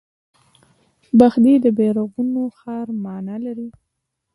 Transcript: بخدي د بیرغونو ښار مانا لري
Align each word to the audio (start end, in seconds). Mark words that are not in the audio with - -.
بخدي 1.19 1.53
د 1.61 1.65
بیرغونو 1.77 2.41
ښار 2.57 2.87
مانا 3.05 3.35
لري 3.45 3.69